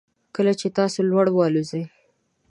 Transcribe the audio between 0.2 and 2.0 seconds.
کله چې تاسو لوړ والوځئ